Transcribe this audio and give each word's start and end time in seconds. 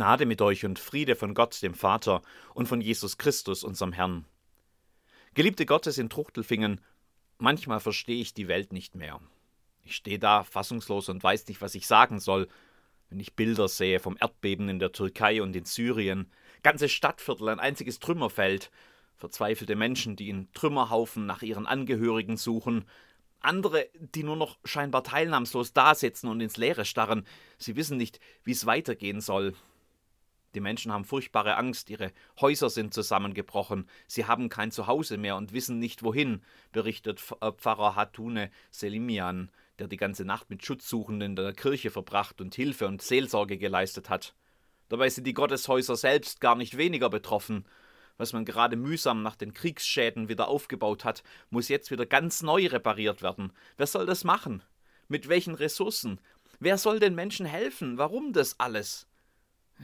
Gnade 0.00 0.24
mit 0.24 0.40
euch 0.40 0.64
und 0.64 0.78
Friede 0.78 1.14
von 1.14 1.34
Gott, 1.34 1.60
dem 1.62 1.74
Vater, 1.74 2.22
und 2.54 2.68
von 2.68 2.80
Jesus 2.80 3.18
Christus, 3.18 3.62
unserem 3.62 3.92
Herrn. 3.92 4.24
Geliebte 5.34 5.66
Gottes 5.66 5.98
in 5.98 6.08
Truchtelfingen, 6.08 6.80
manchmal 7.36 7.80
verstehe 7.80 8.18
ich 8.18 8.32
die 8.32 8.48
Welt 8.48 8.72
nicht 8.72 8.94
mehr. 8.94 9.20
Ich 9.84 9.94
stehe 9.94 10.18
da 10.18 10.42
fassungslos 10.42 11.10
und 11.10 11.22
weiß 11.22 11.48
nicht, 11.48 11.60
was 11.60 11.74
ich 11.74 11.86
sagen 11.86 12.18
soll, 12.18 12.48
wenn 13.10 13.20
ich 13.20 13.34
Bilder 13.36 13.68
sehe 13.68 14.00
vom 14.00 14.16
Erdbeben 14.18 14.70
in 14.70 14.78
der 14.78 14.92
Türkei 14.92 15.42
und 15.42 15.54
in 15.54 15.66
Syrien, 15.66 16.32
ganze 16.62 16.88
Stadtviertel, 16.88 17.50
ein 17.50 17.60
einziges 17.60 17.98
Trümmerfeld, 17.98 18.70
verzweifelte 19.18 19.76
Menschen, 19.76 20.16
die 20.16 20.30
in 20.30 20.50
Trümmerhaufen 20.54 21.26
nach 21.26 21.42
ihren 21.42 21.66
Angehörigen 21.66 22.38
suchen, 22.38 22.86
andere, 23.40 23.90
die 23.98 24.22
nur 24.22 24.36
noch 24.36 24.56
scheinbar 24.64 25.04
teilnahmslos 25.04 25.74
dasitzen 25.74 26.30
und 26.30 26.40
ins 26.40 26.56
Leere 26.56 26.86
starren. 26.86 27.26
Sie 27.58 27.76
wissen 27.76 27.98
nicht, 27.98 28.18
wie 28.44 28.52
es 28.52 28.64
weitergehen 28.64 29.20
soll. 29.20 29.54
Die 30.54 30.60
Menschen 30.60 30.92
haben 30.92 31.04
furchtbare 31.04 31.56
Angst, 31.56 31.90
ihre 31.90 32.12
Häuser 32.40 32.70
sind 32.70 32.92
zusammengebrochen, 32.92 33.88
sie 34.08 34.26
haben 34.26 34.48
kein 34.48 34.72
Zuhause 34.72 35.16
mehr 35.16 35.36
und 35.36 35.52
wissen 35.52 35.78
nicht 35.78 36.02
wohin, 36.02 36.42
berichtet 36.72 37.22
äh, 37.40 37.52
Pfarrer 37.52 37.94
Hatune 37.94 38.50
Selimian, 38.70 39.50
der 39.78 39.86
die 39.86 39.96
ganze 39.96 40.24
Nacht 40.24 40.50
mit 40.50 40.64
Schutzsuchenden 40.64 41.30
in 41.30 41.36
der 41.36 41.52
Kirche 41.52 41.90
verbracht 41.90 42.40
und 42.40 42.54
Hilfe 42.54 42.88
und 42.88 43.00
Seelsorge 43.00 43.58
geleistet 43.58 44.10
hat. 44.10 44.34
Dabei 44.88 45.08
sind 45.08 45.24
die 45.24 45.34
Gotteshäuser 45.34 45.94
selbst 45.94 46.40
gar 46.40 46.56
nicht 46.56 46.76
weniger 46.76 47.10
betroffen. 47.10 47.64
Was 48.16 48.32
man 48.32 48.44
gerade 48.44 48.76
mühsam 48.76 49.22
nach 49.22 49.36
den 49.36 49.54
Kriegsschäden 49.54 50.28
wieder 50.28 50.48
aufgebaut 50.48 51.04
hat, 51.04 51.22
muss 51.48 51.68
jetzt 51.68 51.92
wieder 51.92 52.06
ganz 52.06 52.42
neu 52.42 52.66
repariert 52.66 53.22
werden. 53.22 53.52
Wer 53.76 53.86
soll 53.86 54.04
das 54.04 54.24
machen? 54.24 54.62
Mit 55.06 55.28
welchen 55.28 55.54
Ressourcen? 55.54 56.20
Wer 56.58 56.76
soll 56.76 56.98
den 56.98 57.14
Menschen 57.14 57.46
helfen? 57.46 57.98
Warum 57.98 58.32
das 58.32 58.58
alles? 58.58 59.06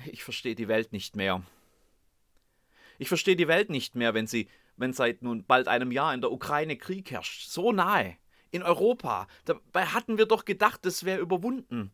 Ich 0.04 0.24
verstehe 0.24 0.54
die 0.54 0.68
Welt 0.68 0.92
nicht 0.92 1.16
mehr. 1.16 1.42
Ich 2.98 3.08
verstehe 3.08 3.36
die 3.36 3.48
Welt 3.48 3.70
nicht 3.70 3.94
mehr, 3.94 4.14
wenn 4.14 4.26
sie, 4.26 4.48
wenn 4.76 4.92
seit 4.92 5.22
nun 5.22 5.44
bald 5.44 5.68
einem 5.68 5.92
Jahr 5.92 6.14
in 6.14 6.20
der 6.20 6.32
Ukraine 6.32 6.76
Krieg 6.76 7.10
herrscht. 7.10 7.48
So 7.48 7.72
nahe. 7.72 8.16
In 8.50 8.62
Europa. 8.62 9.26
Dabei 9.44 9.86
hatten 9.86 10.18
wir 10.18 10.26
doch 10.26 10.44
gedacht, 10.44 10.86
es 10.86 11.04
wäre 11.04 11.20
überwunden. 11.20 11.92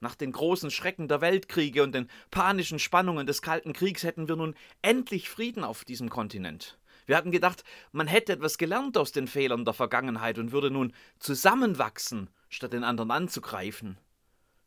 Nach 0.00 0.14
den 0.14 0.32
großen 0.32 0.70
Schrecken 0.70 1.08
der 1.08 1.20
Weltkriege 1.20 1.82
und 1.82 1.94
den 1.94 2.10
panischen 2.30 2.78
Spannungen 2.78 3.26
des 3.26 3.40
Kalten 3.40 3.72
Kriegs 3.72 4.02
hätten 4.02 4.28
wir 4.28 4.36
nun 4.36 4.54
endlich 4.82 5.28
Frieden 5.28 5.64
auf 5.64 5.84
diesem 5.84 6.10
Kontinent. 6.10 6.78
Wir 7.06 7.16
hatten 7.16 7.30
gedacht, 7.30 7.64
man 7.92 8.06
hätte 8.06 8.32
etwas 8.32 8.58
gelernt 8.58 8.96
aus 8.96 9.12
den 9.12 9.26
Fehlern 9.26 9.64
der 9.64 9.74
Vergangenheit 9.74 10.38
und 10.38 10.52
würde 10.52 10.70
nun 10.70 10.92
zusammenwachsen, 11.18 12.30
statt 12.48 12.72
den 12.72 12.84
anderen 12.84 13.10
anzugreifen. 13.10 13.98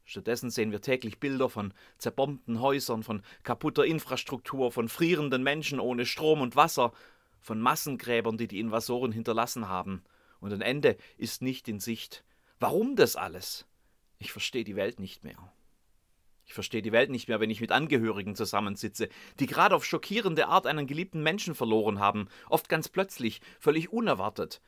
Stattdessen 0.07 0.49
sehen 0.49 0.71
wir 0.71 0.79
täglich 0.79 1.19
Bilder 1.19 1.49
von 1.49 1.73
zerbombten 1.97 2.61
Häusern, 2.61 3.03
von 3.03 3.21
kaputter 3.43 3.85
Infrastruktur, 3.85 4.71
von 4.71 4.87
frierenden 4.87 5.43
Menschen 5.43 5.81
ohne 5.81 6.05
Strom 6.05 6.39
und 6.39 6.55
Wasser, 6.55 6.93
von 7.41 7.59
Massengräbern, 7.59 8.37
die 8.37 8.47
die 8.47 8.61
Invasoren 8.61 9.11
hinterlassen 9.11 9.67
haben. 9.67 10.05
Und 10.39 10.53
ein 10.53 10.61
Ende 10.61 10.95
ist 11.17 11.41
nicht 11.41 11.67
in 11.67 11.81
Sicht. 11.81 12.23
Warum 12.57 12.95
das 12.95 13.17
alles? 13.17 13.65
Ich 14.17 14.31
verstehe 14.31 14.63
die 14.63 14.77
Welt 14.77 15.01
nicht 15.01 15.25
mehr. 15.25 15.51
Ich 16.45 16.53
verstehe 16.53 16.81
die 16.81 16.93
Welt 16.93 17.09
nicht 17.09 17.27
mehr, 17.27 17.41
wenn 17.41 17.49
ich 17.49 17.59
mit 17.59 17.73
Angehörigen 17.73 18.33
zusammensitze, 18.33 19.09
die 19.41 19.45
gerade 19.45 19.75
auf 19.75 19.83
schockierende 19.83 20.47
Art 20.47 20.67
einen 20.67 20.87
geliebten 20.87 21.21
Menschen 21.21 21.53
verloren 21.53 21.99
haben, 21.99 22.29
oft 22.47 22.69
ganz 22.69 22.87
plötzlich, 22.87 23.41
völlig 23.59 23.91
unerwartet. 23.91 24.61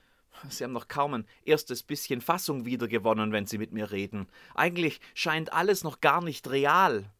Sie 0.49 0.63
haben 0.63 0.73
noch 0.73 0.88
kaum 0.88 1.13
ein 1.13 1.27
erstes 1.44 1.83
bisschen 1.83 2.22
Fassung 2.22 2.66
wiedergewonnen, 2.66 3.31
wenn 3.31 3.45
Sie 3.45 3.58
mit 3.58 3.72
mir 3.72 3.91
reden. 3.91 4.27
Eigentlich 4.55 5.02
scheint 5.14 5.53
alles 5.53 5.83
noch 5.83 6.02
gar 6.02 6.23
nicht 6.23 6.49
real. 6.49 7.11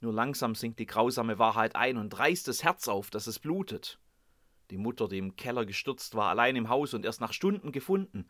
Nur 0.00 0.12
langsam 0.12 0.54
sinkt 0.54 0.78
die 0.78 0.86
grausame 0.86 1.38
Wahrheit 1.38 1.76
ein 1.76 1.96
und 1.96 2.18
reißt 2.18 2.48
das 2.48 2.64
Herz 2.64 2.88
auf, 2.88 3.10
dass 3.10 3.26
es 3.26 3.38
blutet. 3.38 3.98
Die 4.70 4.78
Mutter, 4.78 5.08
die 5.08 5.18
im 5.18 5.36
Keller 5.36 5.64
gestürzt 5.64 6.14
war, 6.14 6.28
allein 6.30 6.56
im 6.56 6.68
Haus 6.68 6.92
und 6.92 7.04
erst 7.04 7.20
nach 7.20 7.32
Stunden 7.32 7.72
gefunden. 7.72 8.28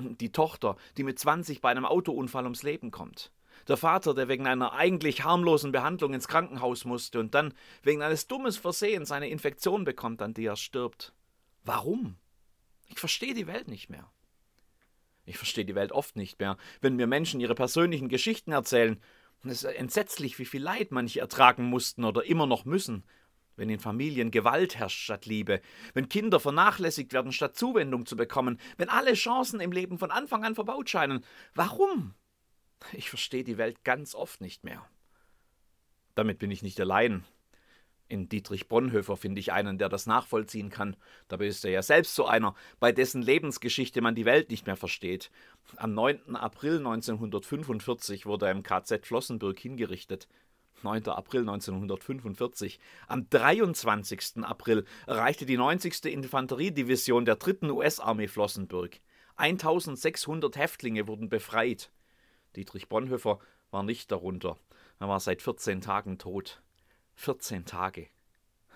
Die 0.00 0.32
Tochter, 0.32 0.76
die 0.96 1.04
mit 1.04 1.18
20 1.18 1.60
bei 1.60 1.70
einem 1.70 1.84
Autounfall 1.84 2.44
ums 2.44 2.62
Leben 2.62 2.90
kommt. 2.90 3.30
Der 3.68 3.76
Vater, 3.76 4.14
der 4.14 4.28
wegen 4.28 4.46
einer 4.46 4.72
eigentlich 4.72 5.24
harmlosen 5.24 5.72
Behandlung 5.72 6.14
ins 6.14 6.26
Krankenhaus 6.26 6.84
musste 6.84 7.20
und 7.20 7.34
dann 7.34 7.54
wegen 7.82 8.02
eines 8.02 8.26
dummes 8.26 8.56
Versehens 8.56 9.12
eine 9.12 9.28
Infektion 9.28 9.84
bekommt, 9.84 10.20
an 10.20 10.34
die 10.34 10.46
er 10.46 10.56
stirbt. 10.56 11.12
Warum? 11.64 12.16
Ich 12.92 13.00
verstehe 13.00 13.34
die 13.34 13.46
Welt 13.46 13.68
nicht 13.68 13.88
mehr. 13.88 14.10
Ich 15.24 15.38
verstehe 15.38 15.64
die 15.64 15.74
Welt 15.74 15.92
oft 15.92 16.16
nicht 16.16 16.38
mehr, 16.40 16.56
wenn 16.80 16.96
mir 16.96 17.06
Menschen 17.06 17.40
ihre 17.40 17.54
persönlichen 17.54 18.08
Geschichten 18.08 18.52
erzählen. 18.52 19.00
Es 19.44 19.64
ist 19.64 19.64
entsetzlich, 19.64 20.38
wie 20.38 20.44
viel 20.44 20.62
Leid 20.62 20.92
manche 20.92 21.20
ertragen 21.20 21.64
mussten 21.64 22.04
oder 22.04 22.24
immer 22.24 22.46
noch 22.46 22.64
müssen, 22.64 23.04
wenn 23.56 23.70
in 23.70 23.80
Familien 23.80 24.30
Gewalt 24.30 24.76
herrscht 24.76 25.00
statt 25.00 25.26
Liebe, 25.26 25.60
wenn 25.94 26.08
Kinder 26.08 26.38
vernachlässigt 26.38 27.12
werden 27.12 27.32
statt 27.32 27.56
Zuwendung 27.56 28.06
zu 28.06 28.14
bekommen, 28.14 28.60
wenn 28.76 28.88
alle 28.88 29.14
Chancen 29.14 29.60
im 29.60 29.72
Leben 29.72 29.98
von 29.98 30.10
Anfang 30.10 30.44
an 30.44 30.54
verbaut 30.54 30.90
scheinen. 30.90 31.24
Warum? 31.54 32.14
Ich 32.92 33.08
verstehe 33.08 33.44
die 33.44 33.58
Welt 33.58 33.84
ganz 33.84 34.14
oft 34.14 34.40
nicht 34.40 34.64
mehr. 34.64 34.86
Damit 36.14 36.38
bin 36.38 36.50
ich 36.50 36.62
nicht 36.62 36.78
allein. 36.80 37.24
In 38.12 38.28
Dietrich 38.28 38.68
Bonhoeffer 38.68 39.16
finde 39.16 39.40
ich 39.40 39.54
einen, 39.54 39.78
der 39.78 39.88
das 39.88 40.04
nachvollziehen 40.04 40.68
kann. 40.68 40.96
Dabei 41.28 41.46
ist 41.46 41.64
er 41.64 41.70
ja 41.70 41.80
selbst 41.80 42.14
so 42.14 42.26
einer, 42.26 42.54
bei 42.78 42.92
dessen 42.92 43.22
Lebensgeschichte 43.22 44.02
man 44.02 44.14
die 44.14 44.26
Welt 44.26 44.50
nicht 44.50 44.66
mehr 44.66 44.76
versteht. 44.76 45.30
Am 45.76 45.94
9. 45.94 46.36
April 46.36 46.76
1945 46.76 48.26
wurde 48.26 48.44
er 48.44 48.52
im 48.52 48.62
KZ 48.62 49.06
Flossenbürg 49.06 49.58
hingerichtet. 49.58 50.28
9. 50.82 51.08
April 51.08 51.40
1945. 51.40 52.80
Am 53.08 53.30
23. 53.30 54.44
April 54.44 54.84
erreichte 55.06 55.46
die 55.46 55.56
90. 55.56 56.04
Infanteriedivision 56.04 57.24
der 57.24 57.36
3. 57.36 57.70
US-Armee 57.70 58.28
Flossenbürg. 58.28 59.00
1600 59.36 60.54
Häftlinge 60.54 61.08
wurden 61.08 61.30
befreit. 61.30 61.90
Dietrich 62.56 62.90
Bonhoeffer 62.90 63.38
war 63.70 63.82
nicht 63.82 64.12
darunter. 64.12 64.58
Er 65.00 65.08
war 65.08 65.18
seit 65.18 65.40
14 65.40 65.80
Tagen 65.80 66.18
tot. 66.18 66.60
14 67.14 67.64
Tage. 67.64 68.08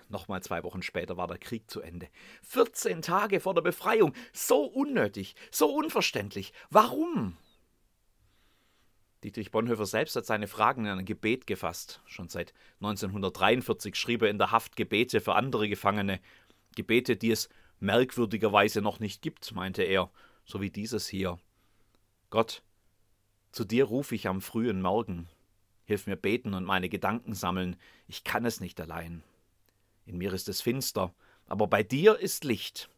Nochmal 0.09 0.41
zwei 0.41 0.63
Wochen 0.63 0.81
später 0.81 1.17
war 1.17 1.27
der 1.27 1.37
Krieg 1.37 1.69
zu 1.69 1.81
Ende. 1.81 2.07
14 2.43 3.01
Tage 3.01 3.39
vor 3.39 3.53
der 3.53 3.61
Befreiung. 3.61 4.13
So 4.31 4.63
unnötig, 4.63 5.35
so 5.51 5.67
unverständlich. 5.67 6.53
Warum? 6.69 7.37
Dietrich 9.23 9.51
Bonhoeffer 9.51 9.85
selbst 9.85 10.15
hat 10.15 10.25
seine 10.25 10.47
Fragen 10.47 10.85
in 10.85 10.91
ein 10.91 11.05
Gebet 11.05 11.47
gefasst. 11.47 12.01
Schon 12.05 12.29
seit 12.29 12.53
1943 12.81 13.95
schrieb 13.95 14.21
er 14.21 14.29
in 14.29 14.37
der 14.37 14.51
Haft 14.51 14.75
Gebete 14.75 15.19
für 15.19 15.35
andere 15.35 15.67
Gefangene. 15.67 16.21
Gebete, 16.75 17.17
die 17.17 17.31
es 17.31 17.49
merkwürdigerweise 17.79 18.81
noch 18.81 18.99
nicht 18.99 19.21
gibt, 19.21 19.51
meinte 19.53 19.83
er, 19.83 20.11
so 20.45 20.61
wie 20.61 20.69
dieses 20.69 21.07
hier. 21.07 21.39
Gott, 22.29 22.61
zu 23.51 23.65
dir 23.65 23.85
rufe 23.85 24.15
ich 24.15 24.27
am 24.27 24.39
frühen 24.39 24.81
Morgen. 24.81 25.27
Hilf 25.87 26.05
mir 26.05 26.17
beten 26.17 26.53
und 26.53 26.65
meine 26.65 26.89
Gedanken 26.89 27.33
sammeln, 27.33 27.77
ich 28.07 28.25
kann 28.25 28.45
es 28.45 28.59
nicht 28.59 28.81
allein. 28.81 29.23
In 30.05 30.17
mir 30.17 30.33
ist 30.33 30.49
es 30.49 30.61
finster, 30.61 31.13
aber 31.47 31.67
bei 31.67 31.81
dir 31.81 32.19
ist 32.19 32.43
Licht. 32.43 32.89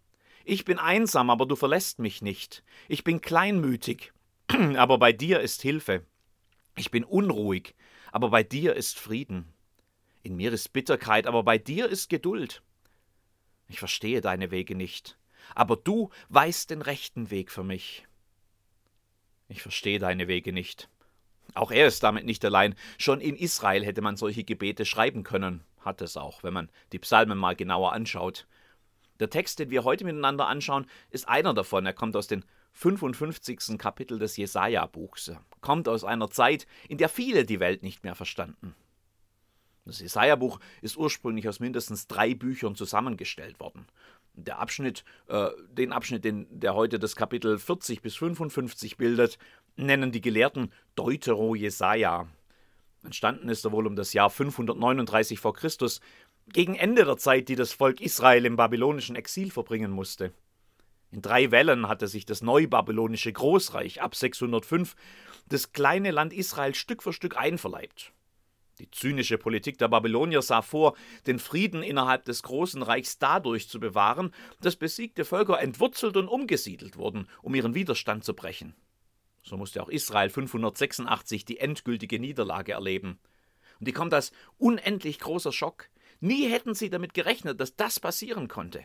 Ich 0.44 0.66
bin 0.66 0.80
einsam, 0.80 1.30
aber 1.30 1.46
du 1.46 1.56
verlässt 1.56 2.00
mich 2.00 2.24
nicht. 2.24 2.64
Ich 2.88 3.04
bin 3.04 3.22
kleinmütig, 3.22 4.12
aber 4.76 4.98
bei 4.98 5.14
dir 5.14 5.40
ist 5.40 5.62
Hilfe. 5.62 6.04
Ich 6.76 6.90
bin 6.90 7.04
unruhig, 7.04 7.76
aber 8.12 8.32
bei 8.32 8.42
dir 8.42 8.74
ist 8.76 8.98
Frieden. 8.98 9.54
In 10.24 10.36
mir 10.36 10.52
ist 10.52 10.74
Bitterkeit, 10.74 11.28
aber 11.28 11.44
bei 11.44 11.60
dir 11.60 11.88
ist 11.88 12.10
Geduld. 12.10 12.64
Ich 13.68 13.78
verstehe 13.78 14.22
deine 14.22 14.50
Wege 14.50 14.74
nicht, 14.74 15.20
aber 15.53 15.76
du 15.76 16.09
weißt 16.30 16.72
den 16.72 16.82
rechten 16.82 17.30
Weg 17.30 17.52
für 17.52 17.64
mich. 17.64 18.08
Ich 19.47 19.62
verstehe 19.62 20.00
deine 20.00 20.28
Wege 20.28 20.53
nicht, 20.53 20.90
auch 21.53 21.72
er 21.72 21.87
ist 21.87 22.03
damit 22.03 22.25
nicht 22.25 22.43
allein. 22.46 22.75
Schon 22.97 23.22
in 23.22 23.35
Israel 23.35 23.85
hätte 23.85 24.01
man 24.01 24.17
solche 24.17 24.43
Gebete 24.43 24.85
schreiben 24.85 25.23
können, 25.23 25.63
hat 25.79 26.01
es 26.01 26.17
auch, 26.17 26.43
wenn 26.43 26.53
man 26.53 26.69
die 26.91 26.99
Psalmen 26.99 27.37
mal 27.37 27.55
genauer 27.55 27.93
anschaut. 27.93 28.47
Der 29.19 29.29
Text, 29.29 29.59
den 29.59 29.69
wir 29.69 29.84
heute 29.84 30.05
miteinander 30.05 30.47
anschauen, 30.47 30.85
ist 31.09 31.28
einer 31.28 31.53
davon. 31.53 31.85
Er 31.85 31.93
kommt 31.93 32.16
aus 32.16 32.28
dem 32.28 32.43
55. 32.73 33.78
Kapitel 33.78 34.19
des 34.19 34.37
Jesaja-Buchs. 34.37 35.31
Kommt 35.61 35.90
aus 35.90 36.03
einer 36.03 36.29
Zeit, 36.29 36.67
in 36.87 36.97
der 36.97 37.09
viele 37.09 37.46
die 37.46 37.59
Welt 37.59 37.84
nicht 37.84 38.03
mehr 38.03 38.16
verstanden. 38.16 38.75
Das 39.85 39.99
Jesaja-Buch 39.99 40.59
ist 40.81 40.97
ursprünglich 40.97 41.49
aus 41.49 41.59
mindestens 41.59 42.07
drei 42.07 42.35
Büchern 42.35 42.75
zusammengestellt 42.75 43.59
worden. 43.59 43.87
Der 44.34 44.59
Abschnitt, 44.59 45.03
äh, 45.28 45.49
den 45.72 45.91
Abschnitt, 45.91 46.23
den, 46.23 46.47
der 46.59 46.75
heute 46.75 46.99
das 46.99 47.16
Kapitel 47.16 47.57
40 47.57 48.01
bis 48.01 48.16
55 48.16 48.97
bildet, 48.97 49.37
nennen 49.76 50.12
die 50.12 50.22
Gelehrten 50.22 50.72
Deutero 50.96 51.56
Jesaja. 51.56 52.28
Entstanden 53.04 53.50
ist 53.50 53.66
er 53.66 53.72
wohl 53.72 53.88
um 53.88 53.96
das 53.96 54.14
Jahr 54.14 54.30
539 54.30 55.40
v. 55.40 55.54
Chr., 55.54 55.70
gegen 56.52 56.76
Ende 56.76 57.06
der 57.06 57.18
Zeit, 57.18 57.48
die 57.48 57.56
das 57.56 57.74
Volk 57.74 58.02
Israel 58.02 58.46
im 58.46 58.56
babylonischen 58.56 59.16
Exil 59.16 59.52
verbringen 59.52 59.92
musste. 59.92 60.34
In 61.12 61.22
drei 61.22 61.52
Wellen 61.52 61.88
hatte 61.88 62.08
sich 62.08 62.26
das 62.26 62.42
neubabylonische 62.42 63.32
Großreich 63.32 64.02
ab 64.02 64.16
605 64.16 64.96
das 65.48 65.72
kleine 65.72 66.12
Land 66.12 66.34
Israel 66.34 66.76
Stück 66.76 67.02
für 67.02 67.14
Stück 67.14 67.38
einverleibt. 67.38 68.14
Die 68.80 68.90
zynische 68.92 69.38
Politik 69.38 69.78
der 69.78 69.90
Babylonier 69.90 70.42
sah 70.42 70.62
vor, 70.62 70.96
den 71.28 71.40
Frieden 71.40 71.84
innerhalb 71.84 72.26
des 72.26 72.44
großen 72.44 72.82
Reichs 72.82 73.18
dadurch 73.18 73.68
zu 73.68 73.80
bewahren, 73.80 74.34
dass 74.62 74.78
besiegte 74.78 75.26
Völker 75.26 75.60
entwurzelt 75.60 76.16
und 76.16 76.30
umgesiedelt 76.30 76.96
wurden, 76.96 77.28
um 77.42 77.56
ihren 77.56 77.76
Widerstand 77.76 78.24
zu 78.24 78.34
brechen. 78.34 78.74
So 79.44 79.58
musste 79.58 79.82
auch 79.82 79.90
Israel 79.90 80.30
586 80.30 81.46
die 81.46 81.59
endgültige 81.59 82.20
Niederlage 82.20 82.74
erleben. 82.74 83.20
Und 83.80 83.88
die 83.88 83.94
kommt 83.94 84.14
als 84.14 84.32
unendlich 84.58 85.20
großer 85.20 85.52
Schock. 85.52 85.90
Nie 86.20 86.50
hätten 86.50 86.74
sie 86.74 86.90
damit 86.90 87.14
gerechnet, 87.14 87.59
dass 87.59 87.76
das 87.76 88.00
passieren 88.00 88.47
konnte. 88.47 88.84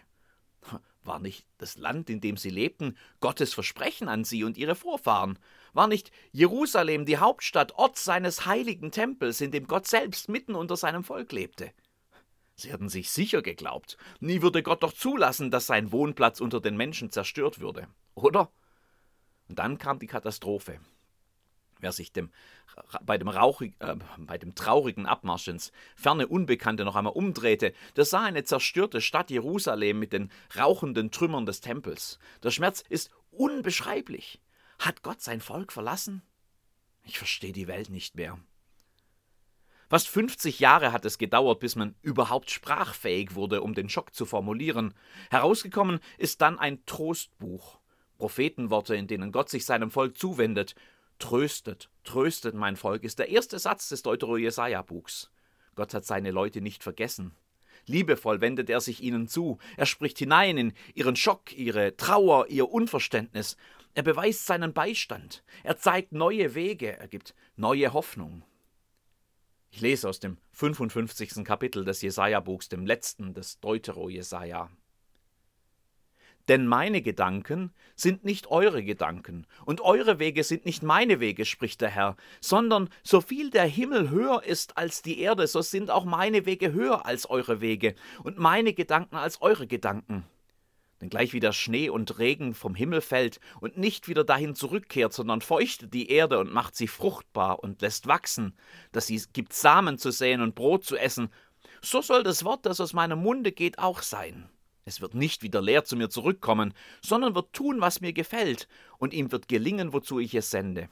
War 1.03 1.19
nicht 1.19 1.47
das 1.59 1.77
Land, 1.77 2.09
in 2.09 2.21
dem 2.21 2.37
sie 2.37 2.49
lebten, 2.49 2.97
Gottes 3.21 3.53
Versprechen 3.53 4.09
an 4.09 4.25
sie 4.25 4.45
und 4.45 4.56
ihre 4.56 4.75
Vorfahren? 4.75 5.39
War 5.75 5.87
nicht 5.87 6.11
Jerusalem 6.33 7.05
die 7.05 7.19
Hauptstadt, 7.19 7.73
Ort 7.73 7.99
seines 7.99 8.47
heiligen 8.47 8.91
Tempels, 8.91 9.41
in 9.41 9.50
dem 9.50 9.67
Gott 9.67 9.87
selbst 9.87 10.29
mitten 10.29 10.55
unter 10.55 10.77
seinem 10.77 11.05
Volk 11.05 11.33
lebte? 11.33 11.73
Sie 12.57 12.73
hatten 12.73 12.89
sich 12.89 13.11
sicher 13.11 13.43
geglaubt, 13.43 13.99
nie 14.21 14.41
würde 14.41 14.62
Gott 14.62 14.83
doch 14.83 14.93
zulassen, 14.93 15.50
dass 15.50 15.67
sein 15.67 15.93
Wohnplatz 15.93 16.41
unter 16.41 16.61
den 16.61 16.77
Menschen 16.77 17.11
zerstört 17.11 17.61
würde, 17.61 17.89
oder? 18.15 18.50
Und 19.49 19.58
dann 19.58 19.79
kam 19.79 19.99
die 19.99 20.06
Katastrophe. 20.06 20.79
Wer 21.81 21.93
sich 21.93 22.12
dem, 22.12 22.31
bei, 23.02 23.19
dem 23.19 23.29
rauchig, 23.29 23.75
äh, 23.81 23.96
bei 24.17 24.38
dem 24.38 24.55
traurigen 24.55 25.06
Abmarsch 25.06 25.49
ins 25.49 25.73
ferne 25.96 26.26
Unbekannte 26.26 26.85
noch 26.85 26.96
einmal 26.96 27.12
umdrehte, 27.12 27.75
der 27.96 28.05
sah 28.05 28.25
eine 28.25 28.44
zerstörte 28.44 29.00
Stadt 29.00 29.31
Jerusalem 29.31 29.99
mit 29.99 30.12
den 30.12 30.31
rauchenden 30.56 31.11
Trümmern 31.11 31.46
des 31.46 31.61
Tempels. 31.61 32.19
Der 32.43 32.50
Schmerz 32.50 32.82
ist 32.88 33.11
unbeschreiblich. 33.31 34.41
Hat 34.79 35.02
Gott 35.02 35.20
sein 35.20 35.41
Volk 35.41 35.73
verlassen? 35.73 36.23
Ich 37.02 37.19
verstehe 37.19 37.52
die 37.52 37.69
Welt 37.69 37.90
nicht 37.90 38.14
mehr. 38.14 38.38
Fast 39.90 40.08
50 40.08 40.61
Jahre 40.61 40.93
hat 40.93 41.05
es 41.05 41.19
gedauert, 41.19 41.61
bis 41.61 41.76
man 41.76 41.94
überhaupt 42.02 42.50
sprachfähig 42.50 43.35
wurde, 43.35 43.61
um 43.61 43.75
den 43.75 43.88
Schock 43.88 44.14
zu 44.14 44.25
formulieren. 44.25 44.94
Herausgekommen 45.31 46.00
ist 46.17 46.40
dann 46.40 46.58
ein 46.58 46.85
Trostbuch. 46.87 47.79
Prophetenworte, 48.19 48.94
in 48.96 49.06
denen 49.06 49.32
Gott 49.32 49.49
sich 49.49 49.64
seinem 49.64 49.90
Volk 49.90 50.16
zuwendet. 50.16 50.75
Tröstet, 51.19 51.90
tröstet 52.02 52.55
mein 52.55 52.76
Volk, 52.76 53.05
ist 53.05 53.19
der 53.19 53.28
erste 53.28 53.58
Satz 53.58 53.88
des 53.88 54.02
Deutero-Jesaja-Buchs. 54.02 55.31
Gott 55.75 55.94
hat 55.94 56.05
seine 56.05 56.31
Leute 56.31 56.61
nicht 56.61 56.82
vergessen. 56.82 57.34
Liebevoll 57.87 58.40
wendet 58.40 58.70
er 58.70 58.81
sich 58.81 59.02
ihnen 59.02 59.28
zu. 59.28 59.58
Er 59.76 59.87
spricht 59.87 60.19
hinein 60.19 60.56
in 60.56 60.72
ihren 60.94 61.16
Schock, 61.16 61.52
ihre 61.52 61.96
Trauer, 61.96 62.49
ihr 62.49 62.70
Unverständnis. 62.70 63.56
Er 63.94 64.02
beweist 64.02 64.46
seinen 64.46 64.72
Beistand. 64.72 65.44
Er 65.62 65.76
zeigt 65.76 66.12
neue 66.12 66.55
Wege. 66.55 66.96
Er 66.99 67.08
gibt 67.08 67.34
neue 67.56 67.93
Hoffnung. 67.93 68.44
Ich 69.70 69.81
lese 69.81 70.08
aus 70.08 70.20
dem 70.20 70.38
55. 70.52 71.44
Kapitel 71.44 71.84
des 71.84 72.00
Jesaja-Buchs, 72.00 72.69
dem 72.69 72.87
letzten 72.87 73.34
des 73.34 73.61
Deutero-Jesaja. 73.61 74.70
Denn 76.49 76.67
meine 76.67 77.00
Gedanken 77.00 77.73
sind 77.96 78.25
nicht 78.25 78.49
eure 78.49 78.85
Gedanken, 78.85 79.46
und 79.64 79.81
eure 79.81 80.19
Wege 80.19 80.44
sind 80.44 80.67
nicht 80.67 80.82
meine 80.82 81.20
Wege, 81.20 81.44
spricht 81.46 81.81
der 81.81 81.88
Herr, 81.88 82.17
sondern 82.41 82.91
so 83.02 83.20
viel 83.20 83.50
der 83.50 83.64
Himmel 83.64 84.11
höher 84.11 84.43
ist 84.44 84.76
als 84.76 85.00
die 85.00 85.20
Erde, 85.20 85.46
so 85.46 85.62
sind 85.62 85.91
auch 85.91 86.05
meine 86.05 86.44
Wege 86.44 86.73
höher 86.73 87.06
als 87.06 87.29
eure 87.31 87.61
Wege, 87.61 87.94
und 88.23 88.38
meine 88.38 88.75
Gedanken 88.75 89.17
als 89.17 89.41
eure 89.41 89.67
Gedanken. 89.67 90.25
Denn 91.00 91.08
gleich 91.08 91.32
wie 91.32 91.41
der 91.41 91.52
Schnee 91.52 91.88
und 91.88 92.19
Regen 92.19 92.55
vom 92.55 92.75
Himmel 92.75 93.00
fällt 93.00 93.40
und 93.61 93.79
nicht 93.79 94.08
wieder 94.08 94.25
dahin 94.25 94.55
zurückkehrt, 94.55 95.12
sondern 95.12 95.40
feuchtet 95.40 95.93
die 95.93 96.11
Erde 96.11 96.38
und 96.38 96.52
macht 96.52 96.76
sie 96.76 96.88
fruchtbar 96.88 97.62
und 97.62 97.82
lässt 97.82 98.06
wachsen, 98.06 98.55
dass 98.93 99.06
sie 99.06 99.20
gibt 99.32 99.52
Samen 99.52 99.99
zu 99.99 100.11
säen 100.11 100.40
und 100.40 100.55
Brot 100.55 100.85
zu 100.85 100.97
essen, 100.97 101.31
so 101.82 102.00
soll 102.00 102.23
das 102.23 102.44
Wort, 102.44 102.64
das 102.67 102.81
aus 102.81 102.93
meinem 102.93 103.23
Munde 103.23 103.52
geht, 103.52 103.79
auch 103.79 104.02
sein. 104.02 104.49
Es 104.85 105.01
wird 105.01 105.15
nicht 105.15 105.43
wieder 105.43 105.63
leer 105.63 105.85
zu 105.85 105.97
mir 105.97 106.11
zurückkommen, 106.11 106.75
sondern 107.01 107.35
wird 107.35 107.53
tun, 107.53 107.81
was 107.81 108.01
mir 108.01 108.13
gefällt, 108.13 108.69
und 108.99 109.15
ihm 109.15 109.33
wird 109.33 109.49
gelingen, 109.49 109.93
wozu 109.93 110.19
ich 110.19 110.35
es 110.35 110.51
sende. 110.51 110.91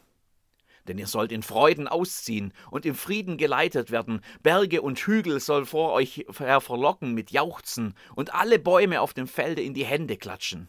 Denn 0.89 0.99
ihr 0.99 1.07
sollt 1.07 1.31
in 1.31 1.43
Freuden 1.43 1.87
ausziehen 1.87 2.53
und 2.71 2.87
im 2.87 2.95
Frieden 2.95 3.37
geleitet 3.37 3.91
werden. 3.91 4.21
Berge 4.43 4.83
und 4.83 4.99
Hügel 4.99 5.39
soll 5.39 5.65
vor 5.65 5.93
euch 5.93 6.27
her 6.39 6.61
verlocken 6.61 7.13
mit 7.13 7.31
Jauchzen 7.31 7.95
und 8.17 8.35
alle 8.35 8.59
Bäume 8.59 9.01
auf 9.01 9.15
dem 9.15 9.29
Felde 9.29 9.63
in 9.63 9.75
die 9.75 9.85
Hände 9.85 10.17
klatschen. 10.17 10.69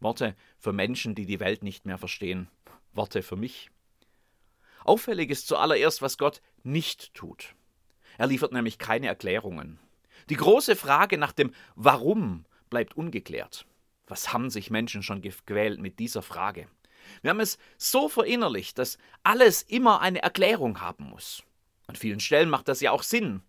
Worte 0.00 0.36
für 0.58 0.72
Menschen, 0.72 1.14
die 1.14 1.24
die 1.24 1.40
Welt 1.40 1.62
nicht 1.62 1.86
mehr 1.86 1.96
verstehen. 1.96 2.48
Worte 2.92 3.22
für 3.22 3.36
mich. 3.36 3.70
Auffällig 4.84 5.30
ist 5.30 5.48
zuallererst, 5.48 6.02
was 6.02 6.18
Gott 6.18 6.42
nicht 6.62 7.14
tut. 7.14 7.54
Er 8.18 8.26
liefert 8.26 8.52
nämlich 8.52 8.78
keine 8.78 9.06
Erklärungen. 9.06 9.78
Die 10.28 10.36
große 10.36 10.74
Frage 10.74 11.18
nach 11.18 11.32
dem 11.32 11.52
Warum 11.76 12.44
bleibt 12.68 12.96
ungeklärt. 12.96 13.66
Was 14.06 14.32
haben 14.32 14.50
sich 14.50 14.70
Menschen 14.70 15.02
schon 15.02 15.22
gequält 15.22 15.80
mit 15.80 15.98
dieser 15.98 16.22
Frage? 16.22 16.68
Wir 17.22 17.30
haben 17.30 17.40
es 17.40 17.58
so 17.78 18.08
verinnerlicht, 18.08 18.78
dass 18.78 18.98
alles 19.22 19.62
immer 19.62 20.00
eine 20.00 20.22
Erklärung 20.22 20.80
haben 20.80 21.10
muss. 21.10 21.44
An 21.86 21.94
vielen 21.94 22.18
Stellen 22.18 22.50
macht 22.50 22.66
das 22.66 22.80
ja 22.80 22.90
auch 22.90 23.04
Sinn. 23.04 23.42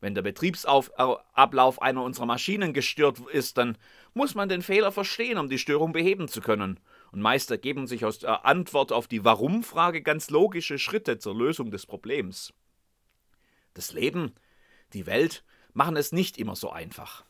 Wenn 0.00 0.14
der 0.14 0.22
Betriebsablauf 0.22 1.82
einer 1.82 2.04
unserer 2.04 2.26
Maschinen 2.26 2.72
gestört 2.72 3.18
ist, 3.32 3.58
dann 3.58 3.76
muss 4.14 4.34
man 4.34 4.48
den 4.48 4.62
Fehler 4.62 4.92
verstehen, 4.92 5.38
um 5.38 5.48
die 5.48 5.58
Störung 5.58 5.92
beheben 5.92 6.28
zu 6.28 6.40
können. 6.40 6.78
Und 7.10 7.20
meist 7.20 7.50
ergeben 7.50 7.86
sich 7.86 8.04
aus 8.04 8.18
der 8.18 8.44
Antwort 8.44 8.92
auf 8.92 9.08
die 9.08 9.24
Warum-Frage 9.24 10.02
ganz 10.02 10.30
logische 10.30 10.78
Schritte 10.78 11.18
zur 11.18 11.34
Lösung 11.34 11.70
des 11.70 11.86
Problems. 11.86 12.52
Das 13.74 13.92
Leben, 13.92 14.34
die 14.92 15.06
Welt 15.06 15.42
machen 15.78 15.96
es 15.96 16.10
nicht 16.10 16.38
immer 16.38 16.56
so 16.56 16.70
einfach. 16.70 17.24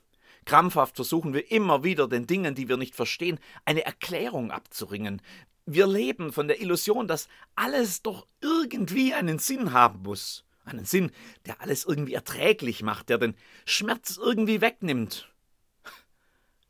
Krampfhaft 0.46 0.96
versuchen 0.96 1.34
wir 1.34 1.52
immer 1.52 1.84
wieder 1.84 2.08
den 2.08 2.26
Dingen, 2.26 2.54
die 2.54 2.66
wir 2.66 2.78
nicht 2.78 2.96
verstehen, 2.96 3.38
eine 3.66 3.84
Erklärung 3.84 4.50
abzuringen. 4.50 5.20
Wir 5.66 5.86
leben 5.86 6.32
von 6.32 6.48
der 6.48 6.58
Illusion, 6.62 7.06
dass 7.06 7.28
alles 7.54 8.00
doch 8.02 8.26
irgendwie 8.40 9.12
einen 9.12 9.38
Sinn 9.38 9.74
haben 9.74 10.02
muss. 10.02 10.46
Einen 10.64 10.86
Sinn, 10.86 11.10
der 11.44 11.60
alles 11.60 11.84
irgendwie 11.84 12.14
erträglich 12.14 12.82
macht, 12.82 13.10
der 13.10 13.18
den 13.18 13.34
Schmerz 13.66 14.16
irgendwie 14.16 14.62
wegnimmt. 14.62 15.30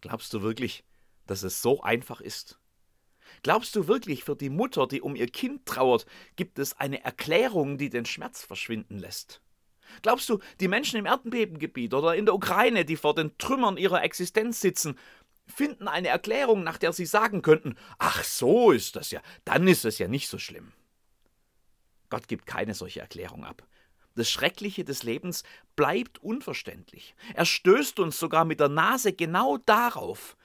Glaubst 0.01 0.35
du 0.35 0.43
wirklich, 0.43 0.85
dass 1.29 1.45
es 1.45 1.63
so 1.63 1.81
einfach 1.83 2.21
ist? 2.21 2.59
Glaubst 3.45 3.77
du 3.77 3.87
wirklich, 3.87 4.25
für 4.25 4.35
die 4.35 4.51
Mutter, 4.51 4.89
die 4.89 5.01
um 5.01 5.15
ihr 5.15 5.29
Kind 5.29 5.65
trauert, 5.65 6.07
gibt 6.35 6.59
es 6.59 6.77
eine 6.81 7.05
Erklärung, 7.05 7.79
die 7.79 7.89
den 7.89 8.05
Schmerz 8.05 8.43
verschwinden 8.43 8.99
lässt? 8.99 9.41
Glaubst 10.03 10.29
du, 10.29 10.39
die 10.61 10.69
Menschen 10.69 10.99
im 10.99 11.07
Erdbebengebiet 11.07 11.95
oder 11.95 12.15
in 12.15 12.27
der 12.27 12.35
Ukraine, 12.35 12.85
die 12.85 12.97
vor 12.97 13.15
den 13.15 13.37
Trümmern 13.39 13.77
ihrer 13.77 14.03
Existenz 14.03 14.61
sitzen, 14.61 14.99
finden 15.47 15.89
eine 15.89 16.09
Erklärung, 16.09 16.63
nach 16.63 16.79
der 16.79 16.93
sie 16.93 17.07
sagen 17.07 17.43
könnten, 17.43 17.77
ach 17.99 18.23
so 18.23 18.71
ist 18.71 18.97
das 18.97 19.11
ja, 19.11 19.21
dann 19.45 19.67
ist 19.67 19.85
es 19.85 19.99
ja 19.99 20.09
nicht 20.09 20.29
so 20.29 20.39
schlimm. 20.39 20.73
Gott 22.11 22.29
gibt 22.29 22.47
keine 22.47 22.75
solche 22.75 23.01
Erklärung 23.01 23.45
ab. 23.45 23.67
Das 24.15 24.31
Schreckliche 24.31 24.85
des 24.85 25.05
Lebens 25.05 25.45
bleibt 25.77 26.19
unverständlich. 26.19 27.15
Er 27.35 27.45
stößt 27.45 28.01
uns 28.01 28.19
sogar 28.19 28.45
mit 28.45 28.61
der 28.61 28.69
Nase 28.69 29.13
genau 29.13 29.59
darauf. 29.59 30.37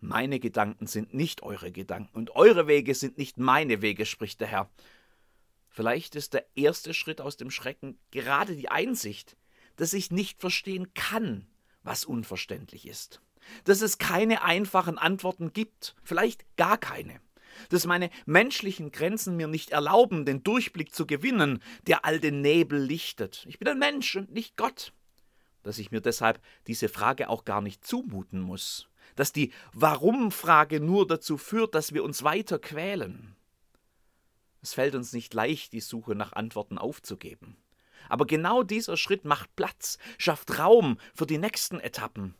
Meine 0.00 0.40
Gedanken 0.40 0.86
sind 0.86 1.14
nicht 1.14 1.42
eure 1.42 1.70
Gedanken 1.70 2.16
und 2.16 2.34
eure 2.34 2.66
Wege 2.66 2.94
sind 2.94 3.18
nicht 3.18 3.38
meine 3.38 3.82
Wege, 3.82 4.06
spricht 4.06 4.40
der 4.40 4.48
Herr. 4.48 4.70
Vielleicht 5.70 6.16
ist 6.16 6.34
der 6.34 6.44
erste 6.56 6.92
Schritt 6.92 7.20
aus 7.20 7.36
dem 7.36 7.50
Schrecken 7.50 7.98
gerade 8.10 8.56
die 8.56 8.68
Einsicht, 8.68 9.36
dass 9.76 9.92
ich 9.92 10.10
nicht 10.10 10.40
verstehen 10.40 10.92
kann, 10.94 11.46
was 11.82 12.04
unverständlich 12.04 12.86
ist. 12.86 13.22
Dass 13.64 13.80
es 13.80 13.98
keine 13.98 14.42
einfachen 14.42 14.98
Antworten 14.98 15.52
gibt, 15.52 15.94
vielleicht 16.02 16.44
gar 16.56 16.76
keine. 16.76 17.20
Dass 17.68 17.86
meine 17.86 18.10
menschlichen 18.26 18.90
Grenzen 18.90 19.36
mir 19.36 19.46
nicht 19.46 19.70
erlauben, 19.70 20.24
den 20.24 20.42
Durchblick 20.42 20.94
zu 20.94 21.06
gewinnen, 21.06 21.62
der 21.86 22.04
all 22.04 22.20
den 22.20 22.42
Nebel 22.42 22.80
lichtet. 22.80 23.44
Ich 23.48 23.58
bin 23.58 23.68
ein 23.68 23.78
Mensch 23.78 24.16
und 24.16 24.32
nicht 24.32 24.56
Gott. 24.56 24.92
Dass 25.62 25.78
ich 25.78 25.90
mir 25.90 26.00
deshalb 26.00 26.40
diese 26.66 26.88
Frage 26.88 27.28
auch 27.28 27.44
gar 27.44 27.60
nicht 27.60 27.86
zumuten 27.86 28.40
muss. 28.40 28.88
Dass 29.14 29.32
die 29.32 29.52
Warum-Frage 29.72 30.80
nur 30.80 31.06
dazu 31.06 31.38
führt, 31.38 31.74
dass 31.74 31.94
wir 31.94 32.04
uns 32.04 32.22
weiter 32.22 32.58
quälen. 32.58 33.36
Es 34.62 34.74
fällt 34.74 34.94
uns 34.94 35.12
nicht 35.12 35.32
leicht, 35.34 35.72
die 35.72 35.80
Suche 35.80 36.14
nach 36.14 36.32
Antworten 36.32 36.78
aufzugeben. 36.78 37.56
Aber 38.08 38.26
genau 38.26 38.62
dieser 38.62 38.96
Schritt 38.96 39.24
macht 39.24 39.54
Platz, 39.56 39.98
schafft 40.18 40.58
Raum 40.58 40.98
für 41.14 41.26
die 41.26 41.38
nächsten 41.38 41.80
Etappen. 41.80 42.34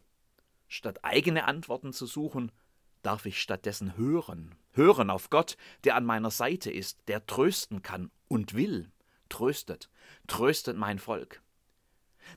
Statt 0.69 1.05
eigene 1.05 1.45
Antworten 1.45 1.93
zu 1.93 2.07
suchen, 2.07 2.53
darf 3.03 3.27
ich 3.27 3.41
stattdessen 3.41 3.97
hören. 3.97 4.55
Hören 4.73 5.11
auf 5.11 5.31
Gott, 5.31 5.57
der 5.85 5.97
an 5.97 6.05
meiner 6.05 6.31
Seite 6.31 6.71
ist, 6.71 6.99
der 7.09 7.27
trösten 7.27 7.83
kann 7.83 8.11
und 8.29 8.55
will. 8.55 8.91
Tröstet, 9.29 9.91
tröstet 10.27 10.77
mein 10.77 10.99
Volk. 10.99 11.43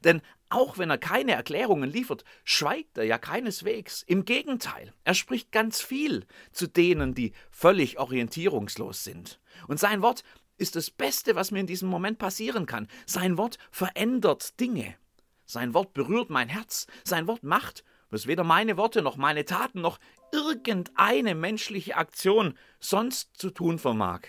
Denn 0.03 0.21
auch 0.53 0.77
wenn 0.77 0.89
er 0.89 0.97
keine 0.97 1.33
Erklärungen 1.33 1.89
liefert, 1.89 2.23
schweigt 2.43 2.97
er 2.97 3.03
ja 3.03 3.17
keineswegs. 3.17 4.03
Im 4.03 4.23
Gegenteil, 4.23 4.93
er 5.03 5.15
spricht 5.15 5.51
ganz 5.51 5.81
viel 5.81 6.25
zu 6.51 6.67
denen, 6.67 7.15
die 7.15 7.33
völlig 7.49 7.99
orientierungslos 7.99 9.03
sind. 9.03 9.39
Und 9.67 9.79
sein 9.79 10.01
Wort 10.01 10.23
ist 10.57 10.75
das 10.75 10.91
Beste, 10.91 11.35
was 11.35 11.51
mir 11.51 11.59
in 11.59 11.67
diesem 11.67 11.89
Moment 11.89 12.19
passieren 12.19 12.65
kann. 12.65 12.87
Sein 13.05 13.37
Wort 13.37 13.57
verändert 13.71 14.59
Dinge. 14.59 14.95
Sein 15.45 15.73
Wort 15.73 15.93
berührt 15.93 16.29
mein 16.29 16.49
Herz. 16.49 16.87
Sein 17.03 17.27
Wort 17.27 17.43
macht, 17.43 17.83
was 18.09 18.27
weder 18.27 18.43
meine 18.43 18.77
Worte 18.77 19.01
noch 19.01 19.17
meine 19.17 19.45
Taten 19.45 19.81
noch 19.81 19.99
irgendeine 20.31 21.35
menschliche 21.35 21.97
Aktion 21.97 22.57
sonst 22.79 23.35
zu 23.37 23.49
tun 23.49 23.79
vermag. 23.79 24.21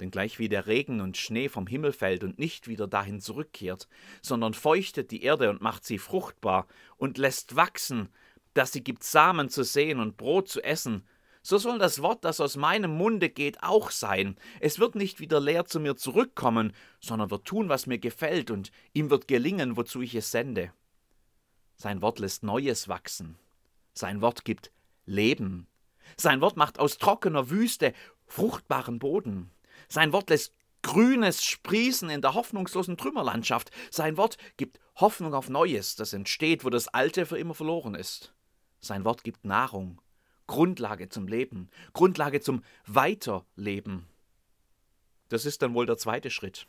Denn 0.00 0.10
gleich 0.10 0.38
wie 0.38 0.48
der 0.48 0.66
Regen 0.66 1.00
und 1.00 1.16
Schnee 1.16 1.48
vom 1.48 1.66
Himmel 1.66 1.92
fällt 1.92 2.24
und 2.24 2.38
nicht 2.38 2.66
wieder 2.66 2.86
dahin 2.86 3.20
zurückkehrt, 3.20 3.88
sondern 4.22 4.54
feuchtet 4.54 5.10
die 5.10 5.22
Erde 5.22 5.50
und 5.50 5.60
macht 5.60 5.84
sie 5.84 5.98
fruchtbar 5.98 6.66
und 6.96 7.18
lässt 7.18 7.54
wachsen, 7.54 8.08
dass 8.54 8.72
sie 8.72 8.82
gibt 8.82 9.04
Samen 9.04 9.48
zu 9.48 9.62
sehen 9.62 10.00
und 10.00 10.16
Brot 10.16 10.48
zu 10.48 10.62
essen, 10.62 11.04
so 11.46 11.58
soll 11.58 11.78
das 11.78 12.00
Wort, 12.00 12.24
das 12.24 12.40
aus 12.40 12.56
meinem 12.56 12.96
Munde 12.96 13.28
geht, 13.28 13.62
auch 13.62 13.90
sein. 13.90 14.36
Es 14.60 14.78
wird 14.78 14.94
nicht 14.94 15.20
wieder 15.20 15.40
leer 15.40 15.66
zu 15.66 15.78
mir 15.78 15.94
zurückkommen, 15.94 16.72
sondern 17.00 17.30
wird 17.30 17.44
tun, 17.44 17.68
was 17.68 17.86
mir 17.86 17.98
gefällt, 17.98 18.50
und 18.50 18.72
ihm 18.94 19.10
wird 19.10 19.28
gelingen, 19.28 19.76
wozu 19.76 20.00
ich 20.00 20.14
es 20.14 20.30
sende. 20.30 20.72
Sein 21.76 22.00
Wort 22.00 22.18
lässt 22.18 22.44
Neues 22.44 22.88
wachsen. 22.88 23.36
Sein 23.92 24.22
Wort 24.22 24.46
gibt 24.46 24.72
Leben. 25.04 25.66
Sein 26.16 26.40
Wort 26.40 26.56
macht 26.56 26.78
aus 26.78 26.96
trockener 26.96 27.50
Wüste 27.50 27.92
fruchtbaren 28.26 28.98
Boden. 28.98 29.50
Sein 29.88 30.12
Wort 30.12 30.30
lässt 30.30 30.54
Grünes 30.82 31.42
sprießen 31.42 32.10
in 32.10 32.20
der 32.20 32.34
hoffnungslosen 32.34 32.96
Trümmerlandschaft. 32.96 33.70
Sein 33.90 34.16
Wort 34.18 34.36
gibt 34.58 34.80
Hoffnung 34.96 35.32
auf 35.32 35.48
Neues, 35.48 35.96
das 35.96 36.12
entsteht, 36.12 36.64
wo 36.64 36.70
das 36.70 36.88
Alte 36.88 37.24
für 37.24 37.38
immer 37.38 37.54
verloren 37.54 37.94
ist. 37.94 38.34
Sein 38.80 39.04
Wort 39.04 39.24
gibt 39.24 39.44
Nahrung 39.44 40.00
Grundlage 40.46 41.08
zum 41.08 41.26
Leben, 41.26 41.70
Grundlage 41.94 42.40
zum 42.40 42.62
Weiterleben. 42.86 44.06
Das 45.28 45.46
ist 45.46 45.62
dann 45.62 45.74
wohl 45.74 45.86
der 45.86 45.96
zweite 45.96 46.30
Schritt. 46.30 46.66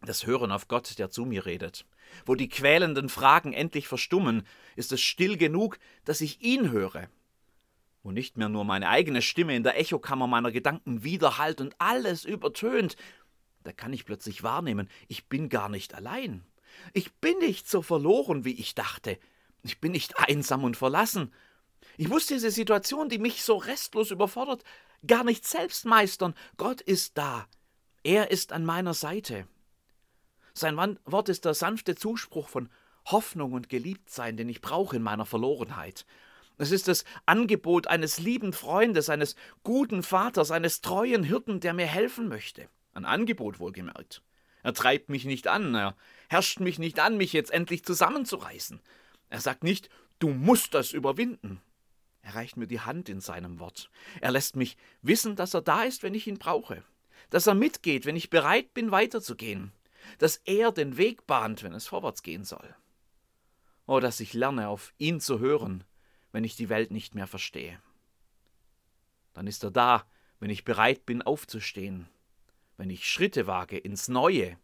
Das 0.00 0.26
Hören 0.26 0.52
auf 0.52 0.68
Gott, 0.68 0.98
der 0.98 1.10
zu 1.10 1.24
mir 1.24 1.46
redet. 1.46 1.86
Wo 2.26 2.34
die 2.34 2.48
quälenden 2.48 3.08
Fragen 3.08 3.52
endlich 3.52 3.88
verstummen, 3.88 4.46
ist 4.76 4.92
es 4.92 5.00
still 5.00 5.36
genug, 5.36 5.78
dass 6.04 6.20
ich 6.20 6.40
ihn 6.40 6.70
höre. 6.70 7.08
Wo 8.04 8.12
nicht 8.12 8.36
mehr 8.36 8.50
nur 8.50 8.64
meine 8.64 8.90
eigene 8.90 9.22
Stimme 9.22 9.56
in 9.56 9.62
der 9.62 9.80
Echokammer 9.80 10.26
meiner 10.26 10.52
Gedanken 10.52 11.04
widerhallt 11.04 11.62
und 11.62 11.74
alles 11.78 12.26
übertönt, 12.26 12.96
da 13.62 13.72
kann 13.72 13.94
ich 13.94 14.04
plötzlich 14.04 14.42
wahrnehmen, 14.42 14.90
ich 15.08 15.26
bin 15.30 15.48
gar 15.48 15.70
nicht 15.70 15.94
allein. 15.94 16.44
Ich 16.92 17.14
bin 17.14 17.38
nicht 17.38 17.66
so 17.66 17.80
verloren, 17.80 18.44
wie 18.44 18.60
ich 18.60 18.74
dachte. 18.74 19.18
Ich 19.62 19.80
bin 19.80 19.92
nicht 19.92 20.18
einsam 20.18 20.64
und 20.64 20.76
verlassen. 20.76 21.32
Ich 21.96 22.08
muss 22.08 22.26
diese 22.26 22.50
Situation, 22.50 23.08
die 23.08 23.18
mich 23.18 23.42
so 23.42 23.56
restlos 23.56 24.10
überfordert, 24.10 24.64
gar 25.06 25.24
nicht 25.24 25.46
selbst 25.46 25.86
meistern. 25.86 26.34
Gott 26.58 26.82
ist 26.82 27.16
da. 27.16 27.46
Er 28.02 28.30
ist 28.30 28.52
an 28.52 28.66
meiner 28.66 28.92
Seite. 28.92 29.48
Sein 30.52 30.76
Wort 31.06 31.30
ist 31.30 31.46
der 31.46 31.54
sanfte 31.54 31.94
Zuspruch 31.94 32.50
von 32.50 32.68
Hoffnung 33.06 33.52
und 33.52 33.70
Geliebtsein, 33.70 34.36
den 34.36 34.50
ich 34.50 34.60
brauche 34.60 34.96
in 34.96 35.02
meiner 35.02 35.24
Verlorenheit. 35.24 36.04
Es 36.56 36.70
ist 36.70 36.86
das 36.88 37.04
Angebot 37.26 37.88
eines 37.88 38.18
lieben 38.18 38.52
Freundes, 38.52 39.08
eines 39.10 39.34
guten 39.64 40.02
Vaters, 40.02 40.50
eines 40.50 40.80
treuen 40.80 41.24
Hirten, 41.24 41.60
der 41.60 41.74
mir 41.74 41.86
helfen 41.86 42.28
möchte. 42.28 42.68
Ein 42.92 43.04
Angebot 43.04 43.58
wohlgemerkt. 43.58 44.22
Er 44.62 44.72
treibt 44.72 45.10
mich 45.10 45.24
nicht 45.24 45.48
an, 45.48 45.74
er 45.74 45.96
herrscht 46.28 46.60
mich 46.60 46.78
nicht 46.78 47.00
an, 47.00 47.16
mich 47.16 47.32
jetzt 47.32 47.50
endlich 47.50 47.84
zusammenzureißen. 47.84 48.80
Er 49.30 49.40
sagt 49.40 49.64
nicht, 49.64 49.90
du 50.20 50.28
musst 50.28 50.74
das 50.74 50.92
überwinden. 50.92 51.60
Er 52.22 52.36
reicht 52.36 52.56
mir 52.56 52.66
die 52.66 52.80
Hand 52.80 53.08
in 53.08 53.20
seinem 53.20 53.58
Wort. 53.58 53.90
Er 54.20 54.30
lässt 54.30 54.56
mich 54.56 54.76
wissen, 55.02 55.36
dass 55.36 55.52
er 55.52 55.60
da 55.60 55.82
ist, 55.82 56.02
wenn 56.02 56.14
ich 56.14 56.26
ihn 56.26 56.38
brauche. 56.38 56.82
Dass 57.30 57.46
er 57.46 57.54
mitgeht, 57.54 58.06
wenn 58.06 58.16
ich 58.16 58.30
bereit 58.30 58.72
bin, 58.72 58.90
weiterzugehen. 58.90 59.72
Dass 60.18 60.36
er 60.44 60.72
den 60.72 60.96
Weg 60.96 61.26
bahnt, 61.26 61.62
wenn 61.62 61.74
es 61.74 61.86
vorwärts 61.86 62.22
gehen 62.22 62.44
soll. 62.44 62.74
Oh, 63.86 64.00
dass 64.00 64.20
ich 64.20 64.32
lerne, 64.32 64.68
auf 64.68 64.94
ihn 64.96 65.20
zu 65.20 65.40
hören, 65.40 65.84
wenn 66.34 66.42
ich 66.42 66.56
die 66.56 66.68
Welt 66.68 66.90
nicht 66.90 67.14
mehr 67.14 67.28
verstehe. 67.28 67.80
Dann 69.34 69.46
ist 69.46 69.62
er 69.62 69.70
da, 69.70 70.04
wenn 70.40 70.50
ich 70.50 70.64
bereit 70.64 71.06
bin, 71.06 71.22
aufzustehen. 71.22 72.08
Wenn 72.76 72.90
ich 72.90 73.08
Schritte 73.08 73.46
wage 73.46 73.78
ins 73.78 74.08
Neue, 74.08 74.58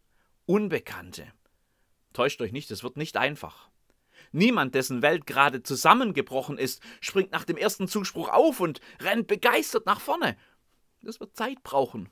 Unbekannte. 0.45 1.31
Täuscht 2.11 2.41
euch 2.41 2.51
nicht, 2.51 2.69
es 2.71 2.83
wird 2.83 2.97
nicht 2.97 3.15
einfach. 3.15 3.69
Niemand, 4.33 4.75
dessen 4.75 5.01
Welt 5.01 5.25
gerade 5.25 5.63
zusammengebrochen 5.63 6.57
ist, 6.57 6.83
springt 6.99 7.31
nach 7.31 7.45
dem 7.45 7.55
ersten 7.55 7.87
Zuspruch 7.87 8.27
auf 8.27 8.59
und 8.59 8.81
rennt 8.99 9.27
begeistert 9.27 9.85
nach 9.85 10.01
vorne. 10.01 10.35
Das 11.01 11.21
wird 11.21 11.37
Zeit 11.37 11.63
brauchen. 11.63 12.09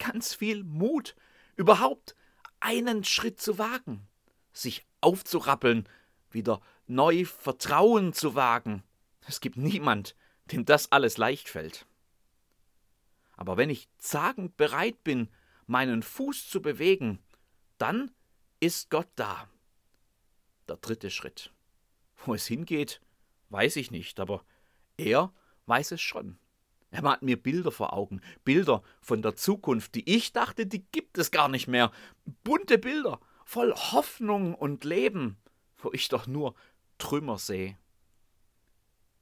Ganz 0.00 0.34
viel 0.34 0.64
Mut, 0.64 1.14
überhaupt 1.54 2.16
einen 2.58 3.04
Schritt 3.04 3.40
zu 3.40 3.56
wagen, 3.56 4.08
sich 4.52 4.84
aufzurappeln, 5.00 5.88
wieder 6.32 6.60
neu 6.88 7.24
Vertrauen 7.24 8.12
zu 8.12 8.34
wagen. 8.34 8.82
Es 9.26 9.40
gibt 9.40 9.56
niemand, 9.56 10.14
dem 10.52 10.64
das 10.64 10.92
alles 10.92 11.18
leicht 11.18 11.48
fällt. 11.48 11.86
Aber 13.36 13.56
wenn 13.56 13.70
ich 13.70 13.88
zagend 13.98 14.56
bereit 14.56 15.02
bin, 15.04 15.28
meinen 15.66 16.02
Fuß 16.02 16.48
zu 16.48 16.62
bewegen, 16.62 17.18
dann 17.78 18.12
ist 18.60 18.88
Gott 18.88 19.08
da. 19.16 19.48
Der 20.68 20.76
dritte 20.76 21.10
Schritt. 21.10 21.52
Wo 22.24 22.34
es 22.34 22.46
hingeht, 22.46 23.00
weiß 23.50 23.76
ich 23.76 23.90
nicht, 23.90 24.18
aber 24.20 24.44
er 24.96 25.32
weiß 25.66 25.92
es 25.92 26.00
schon. 26.00 26.38
Er 26.90 27.02
hat 27.02 27.22
mir 27.22 27.40
Bilder 27.40 27.72
vor 27.72 27.92
Augen, 27.92 28.22
Bilder 28.44 28.82
von 29.00 29.20
der 29.20 29.36
Zukunft, 29.36 29.94
die 29.96 30.08
ich 30.08 30.32
dachte, 30.32 30.66
die 30.66 30.84
gibt 30.92 31.18
es 31.18 31.30
gar 31.30 31.48
nicht 31.48 31.66
mehr. 31.66 31.90
Bunte 32.44 32.78
Bilder, 32.78 33.20
voll 33.44 33.74
Hoffnung 33.74 34.54
und 34.54 34.84
Leben, 34.84 35.36
wo 35.76 35.92
ich 35.92 36.08
doch 36.08 36.26
nur 36.26 36.54
Trümmer 36.96 37.38
sehe. 37.38 37.76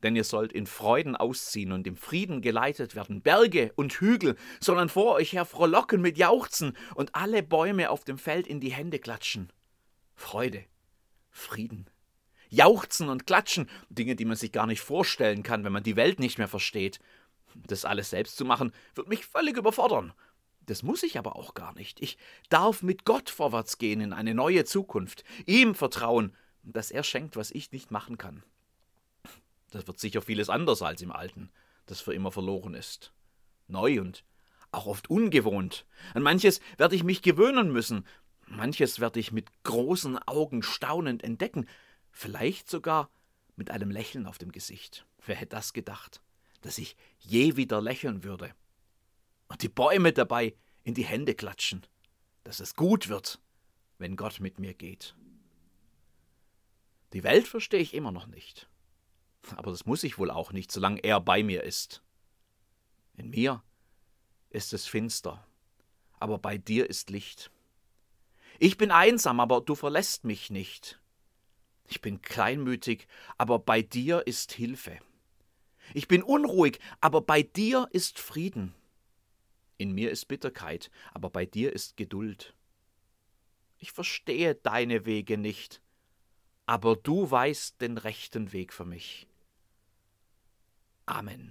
Denn 0.05 0.17
ihr 0.17 0.25
sollt 0.25 0.53
in 0.53 0.67
Freuden 0.67 1.17
ausziehen 1.17 1.73
und 1.73 1.87
im 1.87 1.97
Frieden 1.97 2.43
geleitet 2.43 2.95
werden, 2.95 3.23
Berge 3.23 3.73
und 3.75 3.95
Hügel 3.95 4.37
sollen 4.61 4.91
vor 4.91 5.15
euch 5.15 5.33
her 5.33 5.47
frohlocken 5.47 6.03
mit 6.03 6.19
Jauchzen 6.19 6.77
und 6.95 7.15
alle 7.15 7.43
Bäume 7.43 7.89
auf 7.89 8.05
dem 8.05 8.19
Feld 8.19 8.47
in 8.47 8.61
die 8.61 8.71
Hände 8.71 8.99
klatschen. 8.99 9.51
Freude, 10.15 10.67
Frieden, 11.31 11.89
Jauchzen 12.51 13.09
und 13.09 13.27
Klatschen, 13.27 13.71
Dinge, 13.89 14.15
die 14.15 14.27
man 14.27 14.37
sich 14.37 14.53
gar 14.53 14.67
nicht 14.67 14.83
vorstellen 14.83 15.43
kann, 15.43 15.65
wenn 15.65 15.73
man 15.73 15.83
die 15.83 15.97
Welt 15.97 16.21
nicht 16.21 16.37
mehr 16.37 16.49
versteht. 16.49 17.01
Das 17.55 17.87
alles 17.87 18.11
selbst 18.11 18.37
zu 18.37 18.45
machen, 18.45 18.73
wird 18.95 19.09
mich 19.09 19.25
völlig 19.25 19.57
überfordern. 19.57 20.13
Das 20.67 20.83
muss 20.83 21.03
ich 21.03 21.19
aber 21.19 21.35
auch 21.37 21.55
gar 21.55 21.73
nicht. 21.73 22.03
Ich 22.03 22.19
darf 22.51 22.83
mit 22.83 23.07
Gott 23.07 23.31
vorwärts 23.31 23.79
gehen 23.79 24.03
in 24.03 24.13
eine 24.13 24.35
neue 24.35 24.67
Zukunft, 24.67 25.25
ihm 25.47 25.75
vertrauen, 25.75 26.37
dass 26.63 26.91
er 26.91 27.05
schenkt, 27.05 27.37
was 27.37 27.51
ich 27.51 27.73
nicht 27.73 27.91
machen 27.91 28.19
kann. 28.19 28.43
Das 29.75 29.89
wird 29.89 29.99
sicher 29.99 30.23
vieles 30.23 30.51
anders 30.51 30.83
als 30.83 31.03
im 31.03 31.11
Alten, 31.11 31.51
das 31.87 32.01
für 32.01 32.15
immer 32.15 32.31
verloren 32.31 32.75
ist. 32.75 33.13
Neu 33.67 34.01
und 34.01 34.25
auch 34.71 34.87
oft 34.87 35.11
ungewohnt. 35.11 35.85
An 36.15 36.23
manches 36.23 36.61
werde 36.79 36.95
ich 36.95 37.03
mich 37.03 37.23
gewöhnen 37.23 37.73
müssen, 37.73 38.07
manches 38.47 39.01
werde 39.01 39.19
ich 39.19 39.33
mit 39.33 39.49
großen 39.65 40.17
Augen 40.29 40.63
staunend 40.63 41.25
entdecken, 41.25 41.67
vielleicht 42.13 42.71
sogar 42.71 43.11
mit 43.57 43.73
einem 43.73 43.91
Lächeln 43.91 44.27
auf 44.27 44.39
dem 44.39 44.53
Gesicht. 44.53 45.07
Wer 45.27 45.35
hätte 45.35 45.57
das 45.57 45.73
gedacht, 45.73 46.23
dass 46.61 46.79
ich 46.79 46.97
je 47.19 47.57
wieder 47.57 47.83
lächeln 47.83 48.23
würde? 48.23 48.55
Und 49.49 49.63
die 49.63 49.69
Bäume 49.69 50.13
dabei 50.13 50.55
in 50.85 50.95
die 50.95 51.05
Hände 51.05 51.35
klatschen, 51.35 51.85
dass 52.45 52.61
es 52.61 52.77
gut 52.77 53.09
wird, 53.09 53.41
wenn 53.99 54.15
Gott 54.15 54.39
mit 54.39 54.61
mir 54.61 54.75
geht. 54.75 55.17
Die 57.13 57.25
Welt 57.25 57.49
verstehe 57.49 57.81
ich 57.81 57.93
immer 57.93 58.13
noch 58.13 58.29
nicht. 58.29 58.69
Aber 59.57 59.71
das 59.71 59.87
muss 59.87 60.05
ich 60.05 60.19
wohl 60.19 60.31
auch 60.31 60.53
nicht, 60.53 60.73
solange 60.73 61.01
er 61.01 61.21
bei 61.21 61.43
mir 61.43 61.63
ist. 61.63 62.03
In 63.17 63.31
mir 63.31 63.63
ist 64.51 64.73
es 64.73 64.87
finster, 64.87 65.47
aber 66.19 66.39
bei 66.39 66.59
dir 66.59 66.89
ist 66.89 67.11
Licht. 67.11 67.51
Ich 68.59 68.77
bin 68.77 68.91
einsam, 68.91 69.41
aber 69.41 69.61
du 69.61 69.75
verlässt 69.75 70.25
mich 70.25 70.51
nicht. 70.51 71.01
Ich 71.87 72.01
bin 72.01 72.23
kleinmütig, 72.23 73.07
aber 73.37 73.59
bei 73.59 73.83
dir 73.83 74.27
ist 74.27 74.53
Hilfe. 74.53 74.99
Ich 75.93 76.09
bin 76.09 76.23
unruhig, 76.23 76.79
aber 77.01 77.21
bei 77.21 77.43
dir 77.43 77.89
ist 77.93 78.19
Frieden. 78.19 78.75
In 79.77 79.93
mir 79.93 80.11
ist 80.11 80.27
Bitterkeit, 80.27 80.91
aber 81.13 81.31
bei 81.31 81.45
dir 81.45 81.73
ist 81.73 81.97
Geduld. 81.97 82.55
Ich 83.79 83.93
verstehe 83.93 84.55
deine 84.55 85.05
Wege 85.05 85.37
nicht, 85.37 85.83
aber 86.65 86.97
du 86.97 87.31
weißt 87.31 87.81
den 87.81 87.99
rechten 87.99 88.53
Weg 88.53 88.73
für 88.73 88.85
mich. 88.85 89.27
Amen. 91.09 91.51